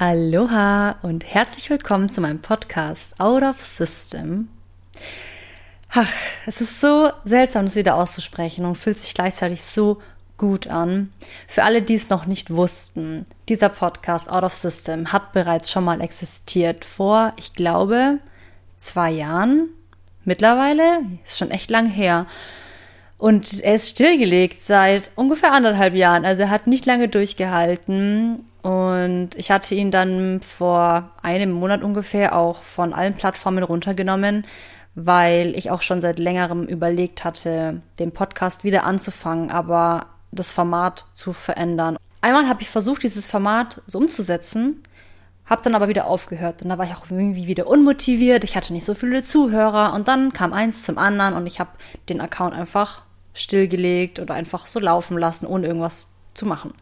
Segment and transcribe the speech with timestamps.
[0.00, 4.48] Aloha und herzlich willkommen zu meinem Podcast Out of System.
[5.90, 6.10] Ach,
[6.46, 10.00] es ist so seltsam, das wieder auszusprechen und fühlt sich gleichzeitig so
[10.38, 11.10] gut an.
[11.46, 15.84] Für alle, die es noch nicht wussten, dieser Podcast Out of System hat bereits schon
[15.84, 18.20] mal existiert vor, ich glaube,
[18.78, 19.68] zwei Jahren.
[20.24, 22.24] Mittlerweile ist schon echt lang her.
[23.18, 26.24] Und er ist stillgelegt seit ungefähr anderthalb Jahren.
[26.24, 28.46] Also er hat nicht lange durchgehalten.
[28.62, 34.44] Und ich hatte ihn dann vor einem Monat ungefähr auch von allen Plattformen runtergenommen,
[34.94, 41.06] weil ich auch schon seit längerem überlegt hatte, den Podcast wieder anzufangen, aber das Format
[41.14, 41.96] zu verändern.
[42.20, 44.82] Einmal habe ich versucht, dieses Format so umzusetzen,
[45.46, 48.44] habe dann aber wieder aufgehört und da war ich auch irgendwie wieder unmotiviert.
[48.44, 51.70] Ich hatte nicht so viele Zuhörer und dann kam eins zum anderen und ich habe
[52.08, 56.74] den Account einfach stillgelegt oder einfach so laufen lassen, ohne irgendwas zu machen.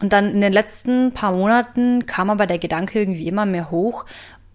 [0.00, 4.04] Und dann in den letzten paar Monaten kam aber der Gedanke irgendwie immer mehr hoch,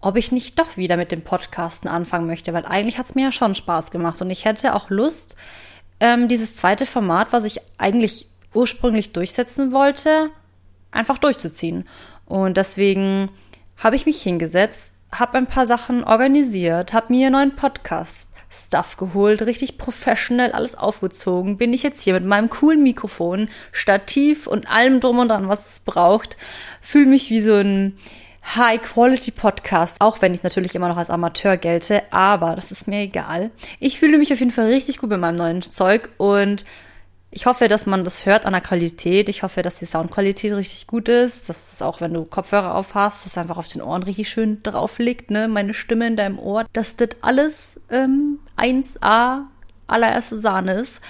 [0.00, 3.24] ob ich nicht doch wieder mit dem Podcasten anfangen möchte, weil eigentlich hat es mir
[3.24, 5.36] ja schon Spaß gemacht und ich hätte auch Lust,
[6.00, 10.30] ähm, dieses zweite Format, was ich eigentlich ursprünglich durchsetzen wollte,
[10.90, 11.88] einfach durchzuziehen.
[12.26, 13.30] Und deswegen
[13.76, 18.96] habe ich mich hingesetzt, habe ein paar Sachen organisiert, habe mir einen neuen Podcast Stuff
[18.96, 21.56] geholt, richtig professionell alles aufgezogen.
[21.56, 25.70] Bin ich jetzt hier mit meinem coolen Mikrofon, Stativ und allem drum und dran, was
[25.70, 26.36] es braucht.
[26.80, 27.96] Fühle mich wie so ein
[28.54, 33.50] High-Quality-Podcast, auch wenn ich natürlich immer noch als Amateur gelte, aber das ist mir egal.
[33.80, 36.64] Ich fühle mich auf jeden Fall richtig gut mit meinem neuen Zeug und
[37.34, 39.28] ich hoffe, dass man das hört an der Qualität.
[39.28, 41.48] Ich hoffe, dass die Soundqualität richtig gut ist.
[41.48, 44.62] Dass es auch, wenn du Kopfhörer auf hast, es einfach auf den Ohren richtig schön
[44.62, 45.48] drauf liegt, ne?
[45.48, 46.64] Meine Stimme in deinem Ohr.
[46.72, 49.46] Dass das alles ähm, 1A
[49.88, 51.02] allererste Sahne ist.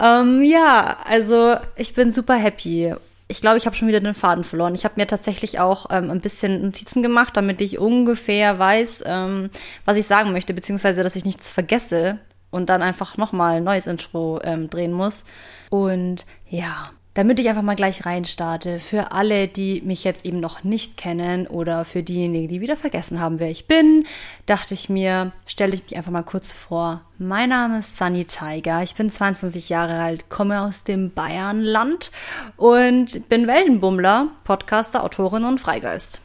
[0.00, 2.94] Ähm, ja, also ich bin super happy.
[3.26, 4.76] Ich glaube, ich habe schon wieder den Faden verloren.
[4.76, 9.50] Ich habe mir tatsächlich auch ähm, ein bisschen Notizen gemacht, damit ich ungefähr weiß, ähm,
[9.84, 12.20] was ich sagen möchte, beziehungsweise dass ich nichts vergesse
[12.52, 15.24] und dann einfach nochmal ein neues Intro ähm, drehen muss.
[15.70, 20.64] Und ja, damit ich einfach mal gleich reinstarte, für alle, die mich jetzt eben noch
[20.64, 24.04] nicht kennen oder für diejenigen, die wieder vergessen haben, wer ich bin,
[24.46, 27.02] dachte ich mir, stelle ich mich einfach mal kurz vor.
[27.18, 32.10] Mein Name ist Sunny Tiger, ich bin 22 Jahre alt, komme aus dem Bayernland
[32.56, 36.20] und bin Weltenbummler, Podcaster, Autorin und Freigeist.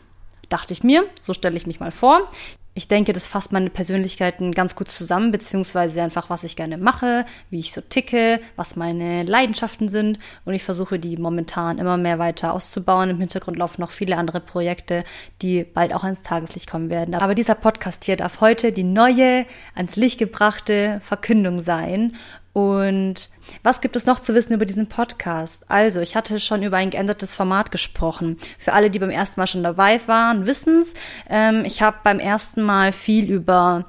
[0.47, 2.29] Dachte ich mir, so stelle ich mich mal vor
[2.77, 7.25] ich denke, das fasst meine Persönlichkeiten ganz gut zusammen, beziehungsweise einfach, was ich gerne mache,
[7.49, 10.19] wie ich so ticke, was meine Leidenschaften sind.
[10.45, 13.09] Und ich versuche, die momentan immer mehr weiter auszubauen.
[13.09, 15.03] Im Hintergrund laufen noch viele andere Projekte,
[15.41, 17.15] die bald auch ans Tageslicht kommen werden.
[17.15, 22.15] Aber dieser Podcast hier darf heute die neue, ans Licht gebrachte Verkündung sein.
[22.53, 23.29] Und
[23.63, 25.69] was gibt es noch zu wissen über diesen Podcast?
[25.69, 28.37] Also, ich hatte schon über ein geändertes Format gesprochen.
[28.57, 30.93] Für alle, die beim ersten Mal schon dabei waren, wissen's.
[31.29, 33.85] Ähm, ich habe beim ersten Mal viel über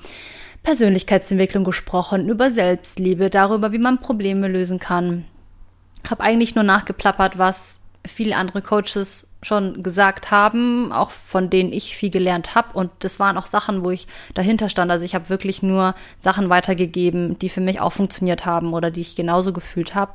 [0.62, 5.24] Persönlichkeitsentwicklung gesprochen, über Selbstliebe, darüber, wie man Probleme lösen kann.
[6.08, 11.96] Habe eigentlich nur nachgeplappert, was viele andere Coaches schon gesagt haben, auch von denen ich
[11.96, 12.76] viel gelernt habe.
[12.76, 14.90] Und das waren auch Sachen, wo ich dahinter stand.
[14.90, 19.00] Also ich habe wirklich nur Sachen weitergegeben, die für mich auch funktioniert haben oder die
[19.00, 20.12] ich genauso gefühlt habe.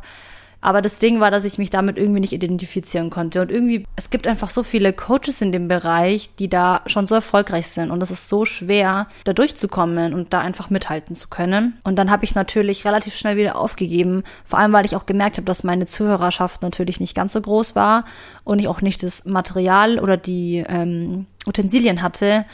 [0.63, 3.41] Aber das Ding war, dass ich mich damit irgendwie nicht identifizieren konnte.
[3.41, 7.16] Und irgendwie, es gibt einfach so viele Coaches in dem Bereich, die da schon so
[7.16, 7.91] erfolgreich sind.
[7.91, 11.78] Und es ist so schwer, da durchzukommen und da einfach mithalten zu können.
[11.84, 14.23] Und dann habe ich natürlich relativ schnell wieder aufgegeben.
[14.46, 17.75] Vor allem, weil ich auch gemerkt habe, dass meine Zuhörerschaft natürlich nicht ganz so groß
[17.75, 18.06] war
[18.46, 22.46] und ich auch nicht das Material oder die ähm, Utensilien hatte,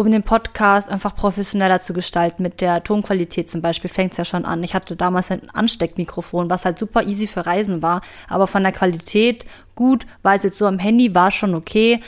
[0.00, 2.42] um den Podcast einfach professioneller zu gestalten.
[2.42, 4.62] Mit der Tonqualität zum Beispiel fängt es ja schon an.
[4.62, 8.72] Ich hatte damals ein Ansteckmikrofon, was halt super easy für Reisen war, aber von der
[8.72, 9.44] Qualität
[9.74, 12.00] gut, war es jetzt so am Handy, war schon okay,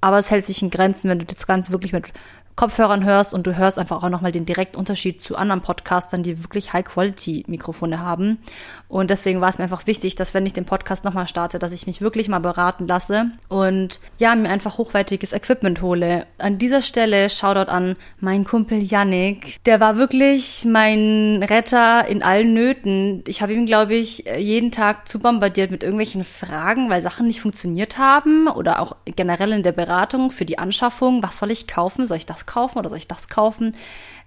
[0.00, 2.14] aber es hält sich in Grenzen, wenn du das Ganze wirklich mit
[2.56, 6.44] Kopfhörern hörst und du hörst einfach auch nochmal den direkten Unterschied zu anderen Podcastern, die
[6.44, 8.38] wirklich High-Quality-Mikrofone haben.
[8.86, 11.72] Und deswegen war es mir einfach wichtig, dass wenn ich den Podcast nochmal starte, dass
[11.72, 16.26] ich mich wirklich mal beraten lasse und ja, mir einfach hochwertiges Equipment hole.
[16.38, 19.62] An dieser Stelle Shoutout an meinen Kumpel Yannick.
[19.64, 23.24] Der war wirklich mein Retter in allen Nöten.
[23.26, 27.40] Ich habe ihm, glaube ich, jeden Tag zu bombardiert mit irgendwelchen Fragen, weil Sachen nicht
[27.40, 31.20] funktioniert haben oder auch generell in der Beratung für die Anschaffung.
[31.22, 32.06] Was soll ich kaufen?
[32.06, 33.74] Soll ich das kaufen oder soll ich das kaufen?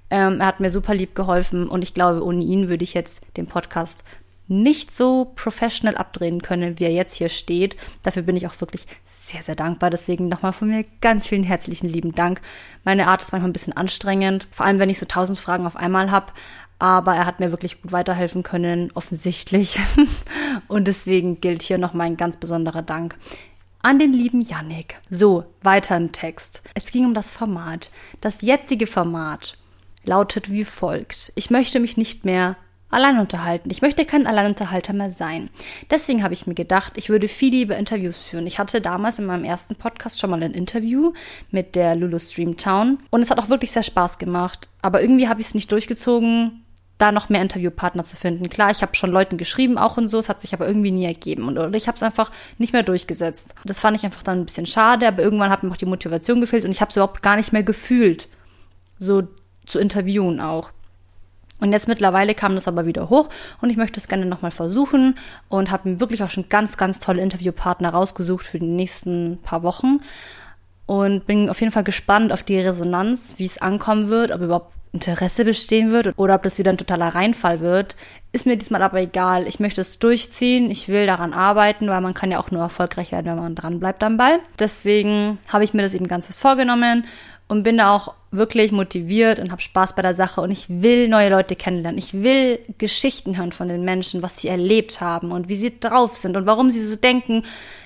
[0.09, 3.21] Ähm, er hat mir super lieb geholfen und ich glaube, ohne ihn würde ich jetzt
[3.35, 4.03] den Podcast
[4.47, 7.75] nicht so professional abdrehen können, wie er jetzt hier steht.
[8.03, 9.89] Dafür bin ich auch wirklich sehr, sehr dankbar.
[9.89, 12.41] Deswegen nochmal von mir ganz vielen herzlichen lieben Dank.
[12.85, 15.75] Meine Art ist manchmal ein bisschen anstrengend, vor allem wenn ich so tausend Fragen auf
[15.75, 16.31] einmal habe.
[16.79, 19.79] Aber er hat mir wirklich gut weiterhelfen können, offensichtlich.
[20.67, 23.17] Und deswegen gilt hier noch mein ganz besonderer Dank.
[23.87, 24.99] An den lieben Yannick.
[25.09, 26.61] So, weiter im Text.
[26.73, 27.89] Es ging um das Format.
[28.19, 29.57] Das jetzige Format
[30.03, 31.31] lautet wie folgt.
[31.35, 32.57] Ich möchte mich nicht mehr
[32.89, 33.69] allein unterhalten.
[33.69, 35.49] Ich möchte kein Alleinunterhalter mehr sein.
[35.89, 38.45] Deswegen habe ich mir gedacht, ich würde viel lieber Interviews führen.
[38.45, 41.13] Ich hatte damals in meinem ersten Podcast schon mal ein Interview
[41.51, 44.69] mit der Lulu Streamtown und es hat auch wirklich sehr Spaß gemacht.
[44.81, 46.65] Aber irgendwie habe ich es nicht durchgezogen,
[46.97, 48.49] da noch mehr Interviewpartner zu finden.
[48.49, 51.05] Klar, ich habe schon Leuten geschrieben auch und so, es hat sich aber irgendwie nie
[51.05, 53.53] ergeben und oder ich habe es einfach nicht mehr durchgesetzt.
[53.65, 56.41] Das fand ich einfach dann ein bisschen schade, aber irgendwann hat mir auch die Motivation
[56.41, 58.27] gefehlt und ich habe es überhaupt gar nicht mehr gefühlt,
[58.99, 59.23] so
[59.65, 60.71] zu interviewen auch.
[61.59, 63.29] Und jetzt mittlerweile kam das aber wieder hoch
[63.61, 65.15] und ich möchte es gerne nochmal versuchen
[65.49, 69.63] und habe mir wirklich auch schon ganz, ganz tolle Interviewpartner rausgesucht für die nächsten paar
[69.63, 69.99] Wochen
[70.85, 74.76] und bin auf jeden Fall gespannt auf die Resonanz, wie es ankommen wird, ob überhaupt
[74.91, 77.95] Interesse bestehen wird oder ob das wieder ein totaler Reinfall wird,
[78.31, 79.47] ist mir diesmal aber egal.
[79.47, 83.11] Ich möchte es durchziehen, ich will daran arbeiten, weil man kann ja auch nur erfolgreich
[83.11, 84.39] werden, wenn man dran bleibt am Ball.
[84.59, 87.05] Deswegen habe ich mir das eben ganz fest vorgenommen
[87.47, 91.07] und bin da auch wirklich motiviert und habe Spaß bei der Sache und ich will
[91.07, 91.97] neue Leute kennenlernen.
[91.97, 96.15] Ich will Geschichten hören von den Menschen, was sie erlebt haben und wie sie drauf
[96.15, 97.43] sind und warum sie so denken,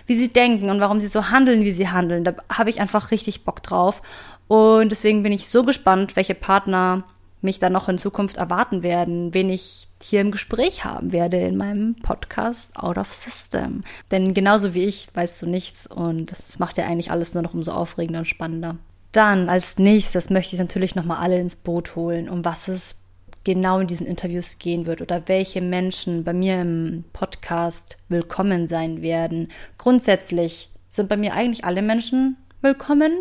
[0.08, 2.24] wie sie denken und warum sie so handeln, wie sie handeln.
[2.24, 4.02] Da habe ich einfach richtig Bock drauf
[4.48, 7.04] und deswegen bin ich so gespannt, welche Partner
[7.42, 11.58] mich dann noch in Zukunft erwarten werden, wen ich hier im Gespräch haben werde in
[11.58, 13.84] meinem Podcast Out of System.
[14.12, 17.54] Denn genauso wie ich weißt du nichts und das macht ja eigentlich alles nur noch
[17.54, 18.78] umso aufregender und spannender.
[19.12, 22.96] Dann als nächstes möchte ich natürlich nochmal alle ins Boot holen, um was es
[23.44, 29.02] genau in diesen Interviews gehen wird oder welche Menschen bei mir im Podcast willkommen sein
[29.02, 29.52] werden.
[29.78, 33.12] Grundsätzlich sind bei mir eigentlich alle Menschen willkommen.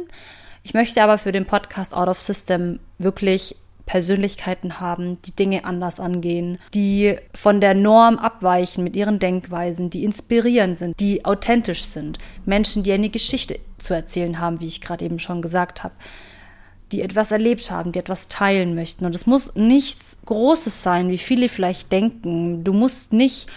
[0.62, 3.56] Ich möchte aber für den Podcast Out of System wirklich
[3.90, 10.04] Persönlichkeiten haben, die Dinge anders angehen, die von der Norm abweichen mit ihren Denkweisen, die
[10.04, 12.18] inspirierend sind, die authentisch sind.
[12.46, 15.94] Menschen, die eine Geschichte zu erzählen haben, wie ich gerade eben schon gesagt habe
[16.92, 19.06] die etwas erlebt haben, die etwas teilen möchten.
[19.06, 22.64] Und es muss nichts Großes sein, wie viele vielleicht denken.
[22.64, 23.48] Du musst nicht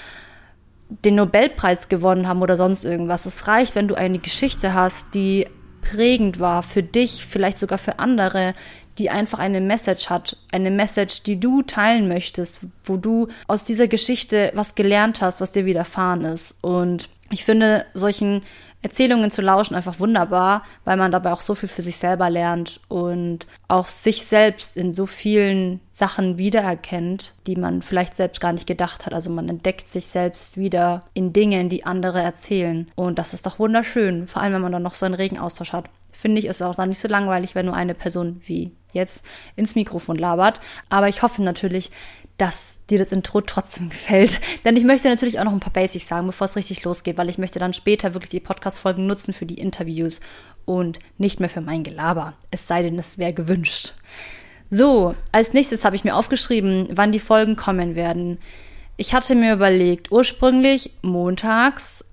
[1.03, 3.25] den Nobelpreis gewonnen haben oder sonst irgendwas.
[3.25, 5.47] Es reicht, wenn du eine Geschichte hast, die
[5.83, 8.53] prägend war für dich, vielleicht sogar für andere,
[8.97, 13.87] die einfach eine Message hat, eine Message, die du teilen möchtest, wo du aus dieser
[13.87, 16.55] Geschichte was gelernt hast, was dir widerfahren ist.
[16.61, 18.41] Und ich finde solchen
[18.83, 22.81] Erzählungen zu lauschen einfach wunderbar, weil man dabei auch so viel für sich selber lernt
[22.89, 28.67] und auch sich selbst in so vielen Sachen wiedererkennt, die man vielleicht selbst gar nicht
[28.67, 29.13] gedacht hat.
[29.13, 32.91] Also man entdeckt sich selbst wieder in Dingen, die andere erzählen.
[32.95, 35.71] Und das ist doch wunderschön, vor allem wenn man dann noch so einen regen Austausch
[35.71, 35.85] hat.
[36.11, 39.25] Finde ich, ist auch dann nicht so langweilig, wenn nur eine Person wie jetzt
[39.55, 40.59] ins Mikrofon labert.
[40.89, 41.89] Aber ich hoffe natürlich,
[42.37, 44.39] dass dir das Intro trotzdem gefällt.
[44.65, 47.29] Denn ich möchte natürlich auch noch ein paar Basics sagen, bevor es richtig losgeht, weil
[47.29, 50.19] ich möchte dann später wirklich die Podcast-Folgen nutzen für die Interviews
[50.65, 52.33] und nicht mehr für mein Gelaber.
[52.51, 53.93] Es sei denn, es wäre gewünscht.
[54.69, 58.39] So, als nächstes habe ich mir aufgeschrieben, wann die Folgen kommen werden.
[58.97, 62.05] Ich hatte mir überlegt, ursprünglich montags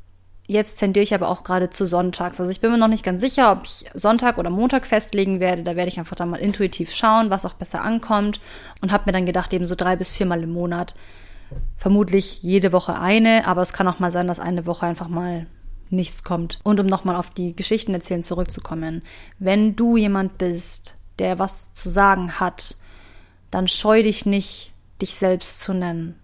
[0.51, 2.41] Jetzt tendiere ich aber auch gerade zu sonntags.
[2.41, 5.63] Also ich bin mir noch nicht ganz sicher, ob ich Sonntag oder Montag festlegen werde.
[5.63, 8.41] Da werde ich einfach dann mal intuitiv schauen, was auch besser ankommt.
[8.81, 10.95] Und habe mir dann gedacht, eben so drei bis viermal im Monat.
[11.77, 15.47] Vermutlich jede Woche eine, aber es kann auch mal sein, dass eine Woche einfach mal
[15.89, 16.59] nichts kommt.
[16.65, 19.03] Und um nochmal auf die Geschichten erzählen zurückzukommen.
[19.39, 22.75] Wenn du jemand bist, der was zu sagen hat,
[23.53, 26.19] dann scheu dich nicht, dich selbst zu nennen.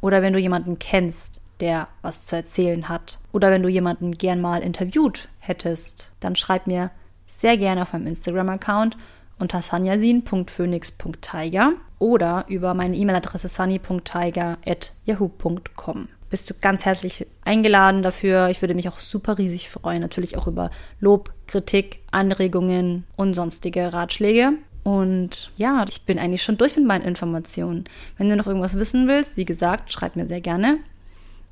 [0.00, 3.18] Oder wenn du jemanden kennst, der was zu erzählen hat.
[3.32, 6.90] Oder wenn du jemanden gern mal interviewt hättest, dann schreib mir
[7.26, 8.96] sehr gerne auf meinem Instagram-Account
[9.38, 16.08] unter sanyasin.phoenix.tiger oder über meine E-Mail-Adresse sunny.tiger.yahoo.com.
[16.30, 18.48] Bist du ganz herzlich eingeladen dafür.
[18.50, 20.02] Ich würde mich auch super riesig freuen.
[20.02, 24.52] Natürlich auch über Lob, Kritik, Anregungen und sonstige Ratschläge.
[24.84, 27.84] Und ja, ich bin eigentlich schon durch mit meinen Informationen.
[28.18, 30.78] Wenn du noch irgendwas wissen willst, wie gesagt, schreib mir sehr gerne.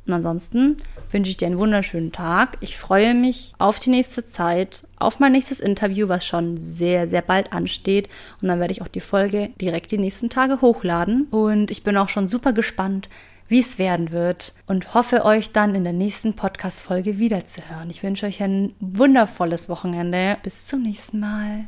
[0.06, 0.76] Und ansonsten
[1.10, 2.58] wünsche ich dir einen wunderschönen Tag.
[2.60, 7.22] Ich freue mich auf die nächste Zeit, auf mein nächstes Interview, was schon sehr, sehr
[7.22, 8.08] bald ansteht.
[8.40, 11.26] Und dann werde ich auch die Folge direkt die nächsten Tage hochladen.
[11.30, 13.08] Und ich bin auch schon super gespannt,
[13.48, 17.90] wie es werden wird und hoffe euch dann in der nächsten Podcast-Folge wiederzuhören.
[17.90, 20.36] Ich wünsche euch ein wundervolles Wochenende.
[20.42, 21.64] Bis zum nächsten Mal.